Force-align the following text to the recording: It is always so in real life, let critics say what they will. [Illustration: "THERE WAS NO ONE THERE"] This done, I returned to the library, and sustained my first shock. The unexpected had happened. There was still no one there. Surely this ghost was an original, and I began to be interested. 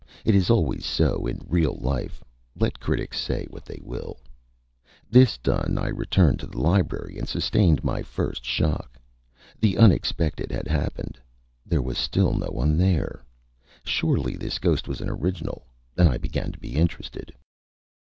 It 0.25 0.33
is 0.33 0.49
always 0.49 0.83
so 0.83 1.27
in 1.27 1.45
real 1.47 1.75
life, 1.79 2.23
let 2.59 2.79
critics 2.79 3.19
say 3.19 3.45
what 3.51 3.65
they 3.65 3.79
will. 3.83 4.17
[Illustration: 5.11 5.11
"THERE 5.11 5.11
WAS 5.11 5.11
NO 5.11 5.11
ONE 5.11 5.13
THERE"] 5.13 5.21
This 5.21 5.37
done, 5.37 5.77
I 5.77 5.87
returned 5.89 6.39
to 6.39 6.47
the 6.47 6.59
library, 6.59 7.17
and 7.19 7.27
sustained 7.29 7.83
my 7.83 8.01
first 8.01 8.43
shock. 8.43 8.99
The 9.59 9.77
unexpected 9.77 10.51
had 10.51 10.67
happened. 10.67 11.19
There 11.67 11.83
was 11.83 11.99
still 11.99 12.33
no 12.33 12.47
one 12.47 12.77
there. 12.79 13.23
Surely 13.85 14.35
this 14.35 14.57
ghost 14.57 14.87
was 14.87 15.01
an 15.01 15.09
original, 15.11 15.67
and 15.95 16.09
I 16.09 16.17
began 16.17 16.51
to 16.51 16.57
be 16.59 16.73
interested. 16.77 17.31